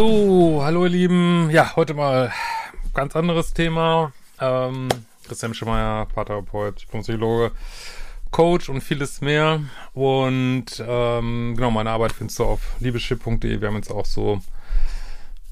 So, 0.00 0.62
hallo 0.64 0.84
ihr 0.84 0.92
Lieben. 0.92 1.50
Ja, 1.50 1.76
heute 1.76 1.92
mal 1.92 2.32
ganz 2.94 3.14
anderes 3.14 3.52
Thema. 3.52 4.14
Ähm, 4.40 4.88
Christian 5.28 5.52
Schemeier, 5.52 6.06
Paartherapeut, 6.06 6.86
Psychologe, 6.90 7.50
Coach 8.30 8.70
und 8.70 8.80
vieles 8.80 9.20
mehr. 9.20 9.60
Und 9.92 10.64
ähm, 10.80 11.52
genau, 11.54 11.70
meine 11.70 11.90
Arbeit 11.90 12.12
findest 12.12 12.38
du 12.38 12.44
auf 12.44 12.62
liebeschip.de. 12.80 13.60
Wir 13.60 13.68
haben 13.68 13.76
jetzt 13.76 13.90
auch 13.90 14.06
so, 14.06 14.40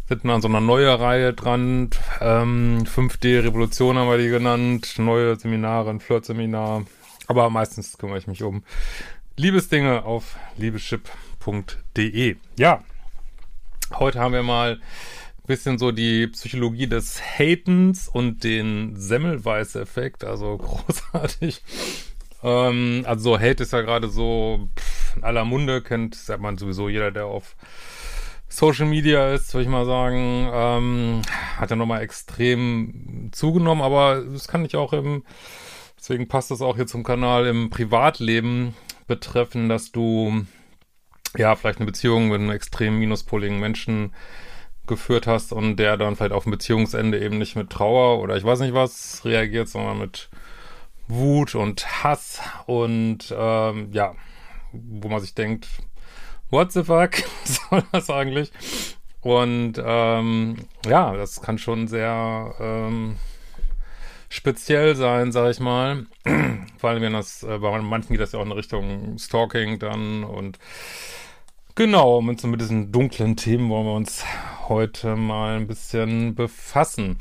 sind 0.08 0.24
an 0.24 0.40
so 0.40 0.48
einer 0.48 0.62
neuen 0.62 0.98
Reihe 0.98 1.34
dran. 1.34 1.90
Ähm, 2.22 2.84
5D 2.86 3.44
Revolution 3.44 3.98
haben 3.98 4.08
wir 4.08 4.16
die 4.16 4.30
genannt. 4.30 4.94
Neue 4.96 5.36
Seminare, 5.36 5.90
ein 5.90 6.00
Flirt-Seminar. 6.00 6.86
Aber 7.26 7.50
meistens 7.50 7.98
kümmere 7.98 8.16
ich 8.16 8.26
mich 8.26 8.42
um 8.42 8.62
Liebesdinge 9.36 10.06
auf 10.06 10.36
liebeschip.de. 10.56 12.36
Ja, 12.56 12.82
Heute 13.94 14.20
haben 14.20 14.34
wir 14.34 14.42
mal 14.42 14.72
ein 14.74 15.46
bisschen 15.46 15.78
so 15.78 15.92
die 15.92 16.26
Psychologie 16.26 16.86
des 16.86 17.20
Hatens 17.22 18.06
und 18.06 18.44
den 18.44 18.96
Semmelweis-Effekt, 18.96 20.24
also 20.24 20.58
großartig. 20.58 21.62
Ähm, 22.42 23.02
also 23.06 23.30
so 23.30 23.40
Hate 23.40 23.62
ist 23.62 23.72
ja 23.72 23.80
gerade 23.80 24.08
so 24.08 24.68
pff, 24.78 25.16
in 25.16 25.24
aller 25.24 25.44
Munde, 25.44 25.82
kennt, 25.82 26.14
sagt 26.14 26.42
man 26.42 26.58
sowieso 26.58 26.88
jeder, 26.88 27.10
der 27.10 27.26
auf 27.26 27.56
Social 28.48 28.86
Media 28.86 29.32
ist, 29.32 29.52
würde 29.54 29.64
ich 29.64 29.70
mal 29.70 29.86
sagen, 29.86 30.48
ähm, 30.52 31.22
hat 31.56 31.70
ja 31.70 31.76
nochmal 31.76 32.02
extrem 32.02 33.30
zugenommen, 33.32 33.82
aber 33.82 34.16
es 34.34 34.48
kann 34.48 34.62
nicht 34.62 34.76
auch 34.76 34.92
im, 34.92 35.24
deswegen 35.98 36.28
passt 36.28 36.50
das 36.50 36.60
auch 36.60 36.76
hier 36.76 36.86
zum 36.86 37.04
Kanal, 37.04 37.46
im 37.46 37.70
Privatleben 37.70 38.74
betreffen, 39.06 39.68
dass 39.68 39.92
du 39.92 40.44
ja, 41.36 41.54
vielleicht 41.56 41.78
eine 41.78 41.86
Beziehung 41.86 42.28
mit 42.28 42.40
einem 42.40 42.50
extrem 42.50 42.98
minuspoligen 42.98 43.60
Menschen 43.60 44.12
geführt 44.86 45.26
hast 45.26 45.52
und 45.52 45.76
der 45.76 45.96
dann 45.96 46.16
vielleicht 46.16 46.32
auf 46.32 46.46
ein 46.46 46.50
Beziehungsende 46.50 47.20
eben 47.20 47.38
nicht 47.38 47.56
mit 47.56 47.70
Trauer 47.70 48.20
oder 48.20 48.36
ich 48.36 48.44
weiß 48.44 48.60
nicht 48.60 48.74
was 48.74 49.24
reagiert, 49.24 49.68
sondern 49.68 49.98
mit 49.98 50.30
Wut 51.06 51.54
und 51.54 52.02
Hass 52.02 52.40
und 52.66 53.34
ähm, 53.36 53.88
ja, 53.92 54.14
wo 54.72 55.08
man 55.08 55.20
sich 55.20 55.34
denkt, 55.34 55.68
what 56.50 56.72
the 56.72 56.84
fuck 56.84 57.22
soll 57.44 57.82
das 57.92 58.10
eigentlich? 58.10 58.52
Und 59.20 59.74
ähm, 59.84 60.56
ja, 60.86 61.14
das 61.16 61.42
kann 61.42 61.58
schon 61.58 61.88
sehr 61.88 62.54
ähm, 62.60 63.16
speziell 64.28 64.94
sein, 64.96 65.32
sag 65.32 65.50
ich 65.50 65.60
mal. 65.60 66.06
Vor 66.78 66.90
allem, 66.90 67.02
wenn 67.02 67.12
das, 67.14 67.42
äh, 67.42 67.58
bei 67.58 67.80
manchen 67.80 68.12
geht 68.12 68.20
das 68.20 68.32
ja 68.32 68.38
auch 68.38 68.46
in 68.46 68.52
Richtung 68.52 69.18
Stalking 69.18 69.78
dann 69.78 70.24
und 70.24 70.58
Genau, 71.78 72.20
mit 72.22 72.40
so 72.40 72.48
mit 72.48 72.60
diesen 72.60 72.90
dunklen 72.90 73.36
Themen 73.36 73.70
wollen 73.70 73.86
wir 73.86 73.94
uns 73.94 74.24
heute 74.68 75.14
mal 75.14 75.58
ein 75.58 75.68
bisschen 75.68 76.34
befassen. 76.34 77.18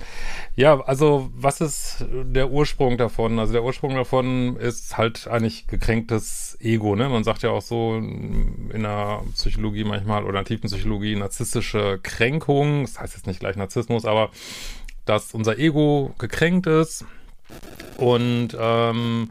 Ja, 0.56 0.82
also 0.82 1.30
was 1.32 1.62
ist 1.62 2.04
der 2.10 2.50
Ursprung 2.50 2.98
davon? 2.98 3.38
Also 3.38 3.54
der 3.54 3.64
Ursprung 3.64 3.94
davon 3.94 4.56
ist 4.58 4.98
halt 4.98 5.28
eigentlich 5.28 5.68
gekränktes 5.68 6.58
Ego, 6.60 6.96
ne? 6.96 7.08
Man 7.08 7.24
sagt 7.24 7.44
ja 7.44 7.52
auch 7.52 7.62
so 7.62 7.98
in 7.98 8.82
der 8.82 9.22
Psychologie 9.36 9.84
manchmal 9.84 10.24
oder 10.24 10.40
in 10.40 10.46
der 10.46 10.46
tiefen 10.46 10.72
Psychologie 10.72 11.16
narzisstische 11.16 12.00
Kränkung. 12.02 12.82
Das 12.82 13.00
heißt 13.00 13.14
jetzt 13.14 13.28
nicht 13.28 13.40
gleich 13.40 13.58
Narzissmus, 13.58 14.06
aber 14.06 14.32
dass 15.06 15.36
unser 15.36 15.60
Ego 15.60 16.16
gekränkt 16.18 16.66
ist 16.66 17.06
und 17.98 18.58
ähm, 18.60 19.30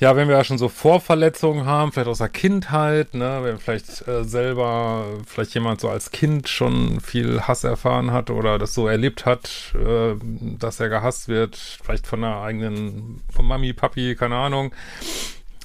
ja, 0.00 0.16
wenn 0.16 0.28
wir 0.28 0.36
ja 0.36 0.44
schon 0.44 0.58
so 0.58 0.68
Vorverletzungen 0.68 1.66
haben, 1.66 1.92
vielleicht 1.92 2.08
aus 2.08 2.18
der 2.18 2.28
Kindheit, 2.28 3.14
ne, 3.14 3.40
wenn 3.42 3.58
vielleicht 3.58 4.06
äh, 4.08 4.24
selber, 4.24 5.04
vielleicht 5.26 5.54
jemand 5.54 5.80
so 5.80 5.88
als 5.88 6.10
Kind 6.10 6.48
schon 6.48 7.00
viel 7.00 7.42
Hass 7.42 7.62
erfahren 7.62 8.10
hat 8.10 8.30
oder 8.30 8.58
das 8.58 8.74
so 8.74 8.88
erlebt 8.88 9.24
hat, 9.24 9.72
äh, 9.74 10.16
dass 10.58 10.80
er 10.80 10.88
gehasst 10.88 11.28
wird, 11.28 11.56
vielleicht 11.56 12.08
von 12.08 12.22
der 12.22 12.40
eigenen, 12.40 13.22
von 13.32 13.46
Mami, 13.46 13.72
Papi, 13.72 14.16
keine 14.16 14.36
Ahnung, 14.36 14.74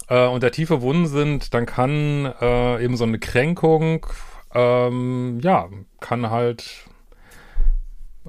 äh, 0.09 0.27
und 0.27 0.43
da 0.43 0.51
tiefe 0.51 0.81
Wunden 0.81 1.07
sind, 1.07 1.53
dann 1.55 1.65
kann 1.65 2.31
äh, 2.39 2.83
eben 2.83 2.97
so 2.97 3.05
eine 3.05 3.17
Kränkung, 3.17 4.05
ähm, 4.53 5.39
ja, 5.41 5.69
kann 6.01 6.29
halt 6.29 6.85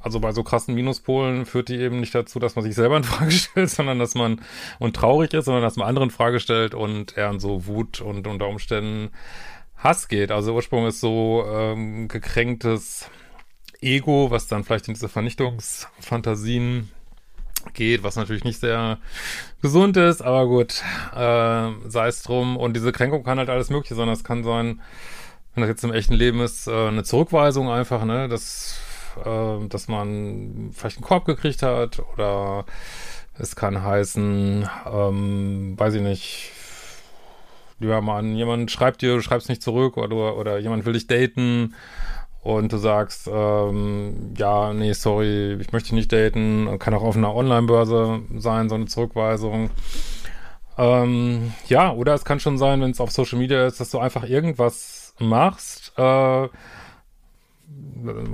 also 0.01 0.21
bei 0.21 0.33
so 0.33 0.43
krassen 0.43 0.75
Minuspolen 0.75 1.47
führt 1.47 1.69
die 1.69 1.77
eben 1.77 2.01
nicht 2.01 2.15
dazu, 2.15 2.39
dass 2.39 2.57
man 2.57 2.65
sich 2.65 2.75
selber 2.75 2.97
in 2.97 3.05
Frage 3.05 3.31
stellt, 3.33 3.71
sondern 3.71 3.99
dass 3.99 4.15
man 4.15 4.41
und 4.79 4.97
traurig 4.97 5.35
ist, 5.35 5.47
sondern 5.47 5.63
dass 5.63 5.77
man 5.77 5.89
anderen 5.89 6.09
in 6.09 6.15
Frage 6.15 6.41
stellt 6.41 6.75
und 6.75 7.17
eher 7.17 7.29
an 7.29 7.41
so 7.41 7.67
Wut 7.67 8.01
und 8.01 8.27
unter 8.27 8.49
Umständen 8.49 9.11
Hass 9.77 10.09
geht. 10.09 10.31
Also 10.31 10.55
Ursprung 10.55 10.87
ist 10.87 11.01
so 11.01 11.45
ähm, 11.51 12.09
gekränktes 12.09 13.11
Ego, 13.81 14.31
was 14.31 14.47
dann 14.47 14.65
vielleicht 14.65 14.89
in 14.89 14.95
diese 14.95 15.09
Vernichtungsfantasien 15.09 16.91
geht, 17.75 18.03
was 18.03 18.17
natürlich 18.17 18.45
nicht 18.45 18.61
sehr 18.61 18.99
gesund 19.63 19.97
ist, 19.97 20.23
aber 20.23 20.47
gut, 20.47 20.83
äh, 21.15 21.89
sei 21.89 22.09
es 22.09 22.23
drum. 22.23 22.57
Und 22.57 22.75
diese 22.75 22.93
Kränkung 22.93 23.25
kann 23.25 23.39
halt 23.39 23.51
alles 23.51 23.71
Mögliche 23.71 23.95
sein. 23.95 24.09
Das 24.09 24.25
kann 24.25 24.45
sein, 24.45 24.81
wenn 25.55 25.63
das 25.63 25.69
jetzt 25.69 25.85
im 25.85 25.93
echten 25.93 26.15
Leben 26.15 26.41
ist, 26.41 26.67
äh, 26.67 26.89
eine 26.89 27.05
Zurückweisung 27.05 27.71
einfach, 27.71 28.05
ne, 28.05 28.29
das 28.29 28.79
äh, 29.25 29.67
dass 29.69 29.89
man 29.89 30.71
vielleicht 30.73 30.99
einen 30.99 31.07
Korb 31.07 31.25
gekriegt 31.25 31.63
hat 31.63 32.03
oder 32.15 32.65
es 33.39 33.57
kann 33.57 33.83
heißen, 33.83 34.69
ähm, 34.93 35.75
weiß 35.79 35.95
ich 35.95 36.03
nicht, 36.03 36.53
lieber 37.79 38.01
Mann, 38.01 38.37
jemand 38.37 38.71
schreibt 38.71 39.03
dir, 39.03 39.15
du 39.15 39.23
schreibst 39.23 39.49
nicht 39.49 39.63
zurück 39.63 39.97
oder, 39.97 40.37
oder 40.37 40.59
jemand 40.59 40.85
will 40.85 40.93
dich 40.93 41.07
daten 41.07 41.75
und 42.43 42.73
du 42.73 42.79
sagst, 42.79 43.29
ähm, 43.31 44.35
ja, 44.37 44.73
nee, 44.73 44.93
sorry, 44.93 45.59
ich 45.61 45.73
möchte 45.73 45.95
nicht 45.95 46.13
daten. 46.13 46.79
Kann 46.79 46.95
auch 46.95 47.03
auf 47.03 47.17
einer 47.17 47.35
Online-Börse 47.35 48.23
sein, 48.39 48.69
so 48.71 48.77
eine 48.77 48.87
Zurückweisung. 48.87 49.71
Ähm, 50.79 51.53
ja, 51.69 51.93
oder 51.93 52.15
es 52.15 52.25
kann 52.25 52.41
schon 52.41 52.57
sein, 52.57 52.81
wenn 52.81 52.93
es 52.93 53.01
auf 53.01 53.11
Social 53.11 53.39
Media 53.39 53.67
ist, 53.67 53.81
dass 53.81 53.91
du 53.91 53.99
einfach 53.99 54.25
irgendwas 54.25 55.15
machst, 55.19 55.93
äh, 55.99 56.49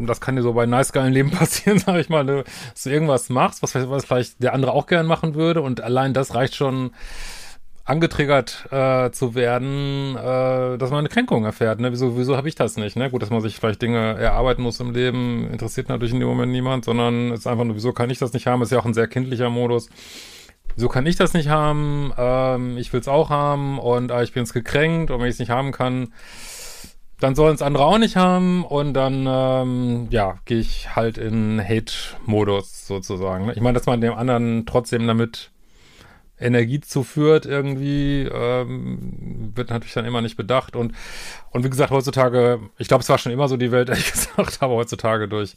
das 0.06 0.20
kann 0.20 0.36
dir 0.36 0.42
so 0.42 0.52
bei 0.52 0.66
nice 0.66 0.92
geilen 0.92 1.12
Leben 1.12 1.30
passieren, 1.32 1.78
sag 1.78 1.98
ich 1.98 2.08
mal, 2.08 2.24
ne? 2.24 2.44
dass 2.72 2.84
du 2.84 2.90
irgendwas 2.90 3.28
machst, 3.28 3.62
was, 3.62 3.74
was 3.74 4.04
vielleicht 4.04 4.42
der 4.42 4.54
andere 4.54 4.72
auch 4.72 4.86
gern 4.86 5.06
machen 5.06 5.34
würde 5.34 5.62
und 5.62 5.80
allein 5.80 6.14
das 6.14 6.34
reicht 6.34 6.54
schon 6.54 6.92
angetriggert 7.84 8.66
äh, 8.72 9.12
zu 9.12 9.36
werden, 9.36 10.16
äh, 10.16 10.76
dass 10.76 10.90
man 10.90 11.00
eine 11.00 11.08
Kränkung 11.08 11.44
erfährt. 11.44 11.78
Ne? 11.78 11.92
Wieso, 11.92 12.18
wieso 12.18 12.36
habe 12.36 12.48
ich 12.48 12.56
das 12.56 12.76
nicht? 12.76 12.96
Ne? 12.96 13.10
Gut, 13.10 13.22
dass 13.22 13.30
man 13.30 13.40
sich 13.40 13.56
vielleicht 13.56 13.80
Dinge 13.80 14.18
erarbeiten 14.18 14.60
muss 14.60 14.80
im 14.80 14.92
Leben, 14.92 15.48
interessiert 15.52 15.88
natürlich 15.88 16.12
in 16.12 16.18
dem 16.18 16.28
Moment 16.28 16.50
niemand, 16.50 16.84
sondern 16.84 17.30
es 17.30 17.40
ist 17.40 17.46
einfach 17.46 17.64
nur, 17.64 17.76
wieso 17.76 17.92
kann 17.92 18.10
ich 18.10 18.18
das 18.18 18.32
nicht 18.32 18.48
haben? 18.48 18.60
Ist 18.62 18.72
ja 18.72 18.80
auch 18.80 18.84
ein 18.84 18.94
sehr 18.94 19.06
kindlicher 19.06 19.50
Modus. 19.50 19.88
Wieso 20.74 20.88
kann 20.88 21.06
ich 21.06 21.14
das 21.14 21.32
nicht 21.32 21.48
haben? 21.48 22.12
Ähm, 22.18 22.76
ich 22.76 22.92
will 22.92 23.00
es 23.00 23.08
auch 23.08 23.30
haben 23.30 23.78
und 23.78 24.10
äh, 24.10 24.24
ich 24.24 24.32
bin 24.32 24.42
jetzt 24.42 24.52
gekränkt 24.52 25.12
und 25.12 25.20
wenn 25.20 25.28
ich 25.28 25.34
es 25.34 25.38
nicht 25.38 25.50
haben 25.50 25.70
kann, 25.70 26.12
dann 27.20 27.34
sollen 27.34 27.54
es 27.54 27.62
andere 27.62 27.84
auch 27.84 27.98
nicht 27.98 28.16
haben 28.16 28.64
und 28.64 28.92
dann, 28.94 29.26
ähm, 29.28 30.08
ja, 30.10 30.38
gehe 30.44 30.58
ich 30.58 30.94
halt 30.94 31.16
in 31.16 31.62
Hate-Modus 31.62 32.86
sozusagen. 32.86 33.46
Ne? 33.46 33.54
Ich 33.54 33.60
meine, 33.60 33.78
dass 33.78 33.86
man 33.86 34.00
dem 34.00 34.12
anderen 34.12 34.66
trotzdem 34.66 35.06
damit 35.06 35.50
Energie 36.38 36.80
zuführt 36.80 37.46
irgendwie, 37.46 38.28
ähm, 38.30 39.52
wird 39.54 39.70
natürlich 39.70 39.94
dann 39.94 40.04
immer 40.04 40.20
nicht 40.20 40.36
bedacht 40.36 40.76
und, 40.76 40.92
und 41.50 41.64
wie 41.64 41.70
gesagt, 41.70 41.90
heutzutage, 41.90 42.60
ich 42.76 42.88
glaube, 42.88 43.00
es 43.00 43.08
war 43.08 43.16
schon 43.16 43.32
immer 43.32 43.48
so 43.48 43.56
die 43.56 43.72
Welt, 43.72 43.88
ehrlich 43.90 44.12
gesagt, 44.12 44.58
aber 44.60 44.74
heutzutage 44.74 45.28
durch 45.28 45.56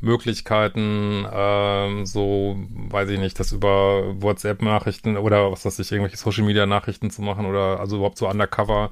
Möglichkeiten, 0.00 1.26
ähm, 1.32 2.06
so, 2.06 2.56
weiß 2.90 3.08
ich 3.08 3.18
nicht, 3.18 3.40
das 3.40 3.50
über 3.50 4.22
WhatsApp-Nachrichten 4.22 5.16
oder 5.16 5.50
was 5.50 5.64
weiß 5.64 5.78
ich, 5.80 5.90
irgendwelche 5.90 6.18
Social-Media-Nachrichten 6.18 7.10
zu 7.10 7.22
machen 7.22 7.46
oder 7.46 7.80
also 7.80 7.96
überhaupt 7.96 8.18
so 8.18 8.28
undercover 8.28 8.90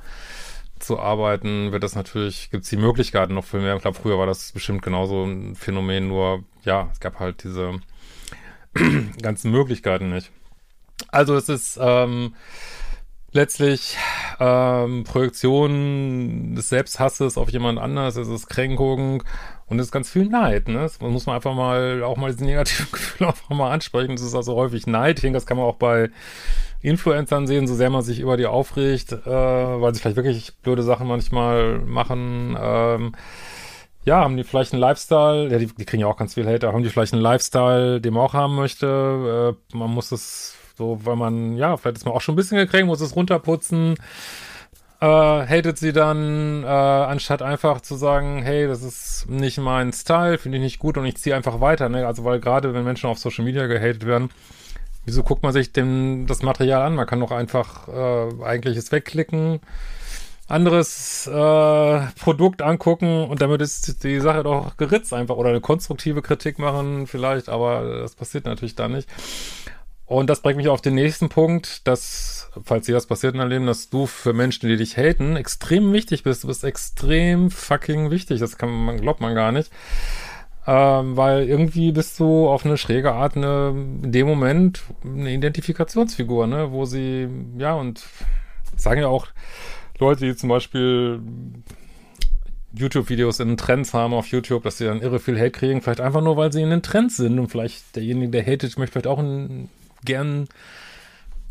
zu 0.82 0.98
arbeiten, 0.98 1.72
wird 1.72 1.82
das 1.82 1.94
natürlich, 1.94 2.50
gibt 2.50 2.64
es 2.64 2.70
die 2.70 2.76
Möglichkeiten 2.76 3.34
noch 3.34 3.44
viel 3.44 3.60
mehr. 3.60 3.76
Ich 3.76 3.82
glaube, 3.82 3.98
früher 3.98 4.18
war 4.18 4.26
das 4.26 4.52
bestimmt 4.52 4.82
genauso 4.82 5.24
ein 5.24 5.54
Phänomen, 5.54 6.08
nur 6.08 6.44
ja, 6.64 6.88
es 6.92 7.00
gab 7.00 7.18
halt 7.20 7.44
diese 7.44 7.80
ganzen 9.22 9.50
Möglichkeiten 9.50 10.10
nicht. 10.10 10.30
Also 11.08 11.34
es 11.34 11.48
ist 11.48 11.78
ähm, 11.80 12.34
letztlich 13.32 13.96
ähm, 14.38 15.04
Projektion 15.04 16.54
des 16.54 16.68
Selbsthasses 16.68 17.38
auf 17.38 17.50
jemand 17.50 17.78
anders, 17.78 18.16
es 18.16 18.28
ist 18.28 18.48
Kränkung 18.48 19.24
und 19.66 19.78
es 19.78 19.86
ist 19.86 19.92
ganz 19.92 20.10
viel 20.10 20.26
Neid. 20.26 20.68
Ne? 20.68 20.80
Das 20.80 21.00
muss 21.00 21.26
man 21.26 21.36
einfach 21.36 21.54
mal 21.54 22.02
auch 22.02 22.16
mal 22.16 22.30
diese 22.30 22.44
negativen 22.44 22.88
Gefühle 22.92 23.30
einfach 23.30 23.50
mal 23.50 23.72
ansprechen. 23.72 24.16
Das 24.16 24.24
ist 24.24 24.34
also 24.34 24.54
häufig 24.54 24.86
Neid. 24.86 25.24
Das 25.24 25.46
kann 25.46 25.56
man 25.56 25.66
auch 25.66 25.76
bei 25.76 26.10
Influencern 26.82 27.46
sehen, 27.46 27.66
so 27.66 27.74
sehr 27.74 27.90
man 27.90 28.02
sich 28.02 28.20
über 28.20 28.36
die 28.36 28.46
aufregt, 28.46 29.12
äh, 29.12 29.26
weil 29.26 29.94
sie 29.94 30.00
vielleicht 30.00 30.16
wirklich 30.16 30.52
blöde 30.62 30.82
Sachen 30.82 31.06
manchmal 31.06 31.78
machen. 31.78 32.56
Ähm, 32.60 33.12
ja, 34.04 34.20
haben 34.20 34.36
die 34.36 34.42
vielleicht 34.44 34.72
einen 34.72 34.80
Lifestyle, 34.80 35.48
ja, 35.48 35.58
die, 35.58 35.66
die 35.66 35.84
kriegen 35.84 36.00
ja 36.00 36.08
auch 36.08 36.16
ganz 36.16 36.34
viel 36.34 36.46
Hater, 36.46 36.72
haben 36.72 36.82
die 36.82 36.88
vielleicht 36.88 37.12
einen 37.12 37.22
Lifestyle, 37.22 38.00
den 38.00 38.14
man 38.14 38.24
auch 38.24 38.34
haben 38.34 38.56
möchte. 38.56 39.56
Äh, 39.72 39.76
man 39.76 39.90
muss 39.90 40.10
es 40.10 40.56
so, 40.76 40.98
weil 41.04 41.16
man, 41.16 41.56
ja, 41.56 41.76
vielleicht 41.76 41.98
ist 41.98 42.04
man 42.04 42.14
auch 42.14 42.20
schon 42.20 42.34
ein 42.34 42.36
bisschen 42.36 42.58
gekränkt, 42.58 42.88
muss 42.88 43.00
es 43.00 43.14
runterputzen. 43.14 43.94
Äh, 45.00 45.06
hatet 45.06 45.78
sie 45.78 45.92
dann, 45.92 46.62
äh, 46.64 46.66
anstatt 46.66 47.42
einfach 47.42 47.80
zu 47.80 47.94
sagen, 47.96 48.42
hey, 48.42 48.66
das 48.66 48.82
ist 48.82 49.26
nicht 49.28 49.58
mein 49.58 49.92
Style, 49.92 50.38
finde 50.38 50.58
ich 50.58 50.64
nicht 50.64 50.78
gut 50.78 50.96
und 50.96 51.06
ich 51.06 51.16
ziehe 51.16 51.34
einfach 51.34 51.60
weiter, 51.60 51.88
ne? 51.88 52.06
Also, 52.06 52.24
weil 52.24 52.40
gerade 52.40 52.72
wenn 52.74 52.84
Menschen 52.84 53.10
auf 53.10 53.18
Social 53.18 53.44
Media 53.44 53.66
gehatet 53.66 54.06
werden, 54.06 54.30
wieso 55.04 55.22
guckt 55.22 55.42
man 55.42 55.52
sich 55.52 55.72
denn 55.72 56.26
das 56.26 56.42
Material 56.42 56.82
an? 56.82 56.94
Man 56.94 57.06
kann 57.06 57.20
doch 57.20 57.30
einfach 57.30 57.88
äh, 57.88 58.44
eigentlich 58.44 58.76
es 58.76 58.92
wegklicken, 58.92 59.60
anderes 60.48 61.26
äh, 61.26 62.00
Produkt 62.20 62.62
angucken 62.62 63.24
und 63.24 63.40
damit 63.40 63.62
ist 63.62 64.04
die 64.04 64.20
Sache 64.20 64.42
doch 64.42 64.76
geritzt 64.76 65.12
einfach 65.12 65.36
oder 65.36 65.50
eine 65.50 65.60
konstruktive 65.60 66.22
Kritik 66.22 66.58
machen 66.58 67.06
vielleicht, 67.06 67.48
aber 67.48 68.00
das 68.00 68.14
passiert 68.14 68.44
natürlich 68.44 68.74
dann 68.74 68.92
nicht. 68.92 69.08
Und 70.12 70.28
das 70.28 70.42
bringt 70.42 70.58
mich 70.58 70.68
auf 70.68 70.82
den 70.82 70.94
nächsten 70.94 71.30
Punkt, 71.30 71.86
dass, 71.88 72.50
falls 72.64 72.84
dir 72.84 72.94
das 72.94 73.06
passiert 73.06 73.32
in 73.32 73.38
deinem 73.38 73.48
Leben, 73.48 73.66
dass 73.66 73.88
du 73.88 74.06
für 74.06 74.34
Menschen, 74.34 74.68
die 74.68 74.76
dich 74.76 74.98
haten, 74.98 75.36
extrem 75.36 75.90
wichtig 75.94 76.22
bist. 76.22 76.44
Du 76.44 76.48
bist 76.48 76.64
extrem 76.64 77.50
fucking 77.50 78.10
wichtig. 78.10 78.38
Das 78.38 78.58
kann 78.58 78.68
man, 78.70 79.00
glaubt 79.00 79.22
man 79.22 79.34
gar 79.34 79.52
nicht. 79.52 79.72
Ähm, 80.64 81.16
weil 81.16 81.48
irgendwie 81.48 81.90
bist 81.90 82.20
du 82.20 82.48
auf 82.48 82.64
eine 82.64 82.76
schräge 82.76 83.12
Art 83.12 83.36
eine, 83.36 83.70
in 83.70 84.12
dem 84.12 84.28
Moment 84.28 84.82
eine 85.04 85.32
Identifikationsfigur, 85.32 86.46
ne, 86.46 86.70
wo 86.70 86.84
sie, 86.84 87.28
ja, 87.58 87.74
und 87.74 88.04
sagen 88.76 89.00
ja 89.00 89.08
auch 89.08 89.26
Leute, 89.98 90.24
die 90.24 90.36
zum 90.36 90.48
Beispiel 90.48 91.20
YouTube-Videos 92.74 93.40
in 93.40 93.56
Trends 93.56 93.92
haben 93.92 94.14
auf 94.14 94.28
YouTube, 94.28 94.62
dass 94.62 94.78
sie 94.78 94.86
dann 94.86 95.02
irre 95.02 95.18
viel 95.18 95.38
Hate 95.38 95.50
kriegen, 95.50 95.82
vielleicht 95.82 96.00
einfach 96.00 96.22
nur, 96.22 96.36
weil 96.36 96.52
sie 96.52 96.62
in 96.62 96.70
den 96.70 96.82
Trends 96.82 97.16
sind 97.16 97.38
und 97.38 97.48
vielleicht 97.48 97.96
derjenige, 97.96 98.30
der 98.30 98.46
hatet, 98.46 98.78
möchte 98.78 98.92
vielleicht 98.92 99.06
auch 99.08 99.18
ein 99.18 99.68
gern 100.04 100.48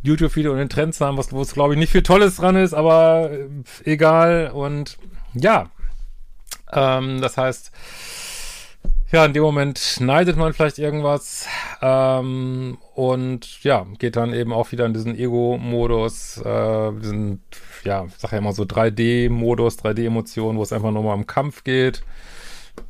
YouTube-Video 0.04 0.52
und 0.52 0.58
den 0.58 0.70
Trends 0.70 1.00
haben, 1.00 1.18
was, 1.18 1.32
wo 1.32 1.42
es, 1.42 1.54
glaube 1.54 1.74
ich, 1.74 1.80
nicht 1.80 1.92
viel 1.92 2.02
Tolles 2.02 2.38
dran 2.38 2.56
ist, 2.56 2.74
aber 2.74 3.30
äh, 3.32 3.48
egal. 3.84 4.52
Und 4.52 4.98
ja, 5.34 5.70
ähm, 6.72 7.22
das 7.22 7.38
heißt, 7.38 7.72
ja, 9.12 9.26
in 9.26 9.34
dem 9.34 9.44
Moment 9.44 10.00
neidet 10.00 10.38
man 10.38 10.54
vielleicht 10.54 10.80
irgendwas 10.80 11.48
ähm, 11.82 12.78
und 12.96 13.64
ja, 13.64 13.86
geht 14.00 14.16
dann 14.16 14.34
eben 14.34 14.54
auch 14.54 14.72
wieder 14.72 14.86
in 14.86 14.94
diesen 14.94 15.18
Ego-Modus, 15.18 16.38
äh, 16.38 16.92
diesen, 16.94 17.44
ja, 17.84 18.06
ich 18.06 18.14
sag 18.18 18.32
ja 18.32 18.38
immer 18.38 18.54
so 18.54 18.64
3D-Modus, 18.64 19.80
3D-Emotionen, 19.80 20.58
wo 20.58 20.64
es 20.64 20.72
einfach 20.72 20.92
nur 20.92 21.04
mal 21.04 21.14
um 21.14 21.28
Kampf 21.28 21.64
geht. 21.64 22.04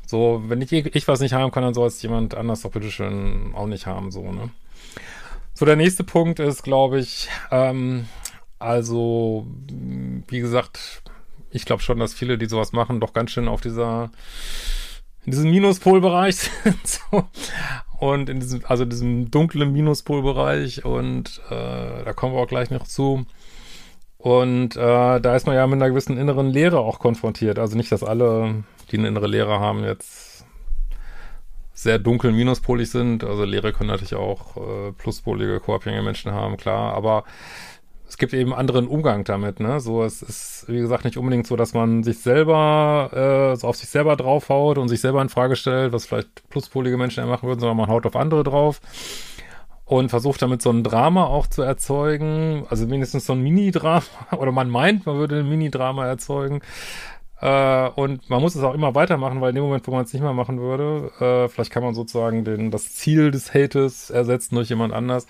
So, 0.06 0.42
wenn 0.46 0.60
ich, 0.62 0.72
ich 0.72 1.08
was 1.08 1.20
nicht 1.20 1.34
haben 1.34 1.50
kann, 1.50 1.64
dann 1.64 1.74
soll 1.74 1.88
es 1.88 2.00
jemand 2.02 2.36
anders 2.36 2.62
doch 2.62 2.70
bitteschön 2.70 3.52
auch 3.54 3.66
nicht 3.66 3.86
haben, 3.86 4.12
so, 4.12 4.30
ne? 4.30 4.50
So, 5.54 5.66
der 5.66 5.76
nächste 5.76 6.04
Punkt 6.04 6.38
ist, 6.38 6.62
glaube 6.62 6.98
ich, 6.98 7.28
ähm, 7.50 8.06
also, 8.58 9.46
wie 10.28 10.40
gesagt, 10.40 11.02
ich 11.50 11.64
glaube 11.64 11.82
schon, 11.82 11.98
dass 11.98 12.14
viele, 12.14 12.38
die 12.38 12.46
sowas 12.46 12.72
machen, 12.72 13.00
doch 13.00 13.12
ganz 13.12 13.32
schön 13.32 13.48
auf 13.48 13.60
dieser, 13.60 14.10
in 15.24 15.32
diesem 15.32 15.50
Minuspolbereich 15.50 16.36
sind. 16.36 16.86
so. 16.86 17.24
Und 17.98 18.28
in 18.28 18.40
diesem, 18.40 18.64
also 18.66 18.84
diesem 18.84 19.30
dunklen 19.30 19.72
Minuspolbereich 19.72 20.84
und 20.84 21.40
äh, 21.50 22.04
da 22.04 22.12
kommen 22.12 22.34
wir 22.34 22.40
auch 22.40 22.48
gleich 22.48 22.70
noch 22.70 22.86
zu. 22.86 23.26
Und 24.18 24.76
äh, 24.76 25.20
da 25.20 25.36
ist 25.36 25.46
man 25.46 25.56
ja 25.56 25.66
mit 25.66 25.76
einer 25.76 25.90
gewissen 25.90 26.16
inneren 26.16 26.50
Leere 26.50 26.78
auch 26.78 26.98
konfrontiert. 26.98 27.58
Also 27.58 27.76
nicht, 27.76 27.90
dass 27.90 28.04
alle, 28.04 28.64
die 28.90 28.98
eine 28.98 29.08
innere 29.08 29.26
Leere 29.26 29.58
haben, 29.58 29.84
jetzt 29.84 30.44
sehr 31.74 31.98
dunkel 31.98 32.32
minuspolig 32.32 32.90
sind. 32.90 33.24
Also 33.24 33.44
Lehre 33.44 33.72
können 33.72 33.90
natürlich 33.90 34.14
auch 34.14 34.56
äh, 34.56 34.92
pluspolige, 34.92 35.60
koabhängige 35.60 36.02
Menschen 36.02 36.32
haben, 36.32 36.56
klar, 36.56 36.94
aber 36.94 37.24
es 38.12 38.18
gibt 38.18 38.34
eben 38.34 38.52
anderen 38.52 38.88
Umgang 38.88 39.24
damit, 39.24 39.58
ne? 39.58 39.80
So, 39.80 40.04
es 40.04 40.20
ist, 40.20 40.66
wie 40.68 40.80
gesagt, 40.80 41.06
nicht 41.06 41.16
unbedingt 41.16 41.46
so, 41.46 41.56
dass 41.56 41.72
man 41.72 42.02
sich 42.02 42.18
selber, 42.18 43.08
äh, 43.54 43.56
so 43.56 43.66
auf 43.66 43.76
sich 43.76 43.88
selber 43.88 44.16
draufhaut 44.16 44.76
und 44.76 44.88
sich 44.88 45.00
selber 45.00 45.22
in 45.22 45.30
Frage 45.30 45.56
stellt, 45.56 45.94
was 45.94 46.04
vielleicht 46.04 46.46
pluspolige 46.50 46.98
Menschen 46.98 47.20
ja 47.20 47.26
machen 47.26 47.48
würden, 47.48 47.60
sondern 47.60 47.78
man 47.78 47.88
haut 47.88 48.04
auf 48.04 48.14
andere 48.14 48.44
drauf 48.44 48.82
und 49.86 50.10
versucht 50.10 50.42
damit 50.42 50.60
so 50.60 50.68
ein 50.68 50.84
Drama 50.84 51.24
auch 51.24 51.46
zu 51.46 51.62
erzeugen, 51.62 52.66
also 52.68 52.86
mindestens 52.86 53.24
so 53.24 53.32
ein 53.32 53.40
Mini-Drama, 53.40 54.02
oder 54.36 54.52
man 54.52 54.68
meint, 54.68 55.06
man 55.06 55.16
würde 55.16 55.38
ein 55.38 55.48
Mini-Drama 55.48 56.06
erzeugen, 56.06 56.60
äh, 57.40 57.88
und 57.94 58.28
man 58.28 58.42
muss 58.42 58.54
es 58.54 58.62
auch 58.62 58.74
immer 58.74 58.94
weitermachen, 58.94 59.40
weil 59.40 59.48
in 59.48 59.54
dem 59.54 59.64
Moment, 59.64 59.86
wo 59.86 59.90
man 59.90 60.04
es 60.04 60.12
nicht 60.12 60.20
mehr 60.20 60.34
machen 60.34 60.60
würde, 60.60 61.10
äh, 61.18 61.48
vielleicht 61.48 61.72
kann 61.72 61.82
man 61.82 61.94
sozusagen 61.94 62.44
den, 62.44 62.70
das 62.70 62.94
Ziel 62.94 63.30
des 63.30 63.54
Hates 63.54 64.10
ersetzen 64.10 64.54
durch 64.56 64.68
jemand 64.68 64.92
anders. 64.92 65.26